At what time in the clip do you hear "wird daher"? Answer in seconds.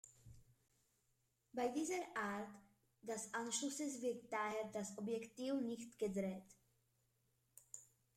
4.01-4.67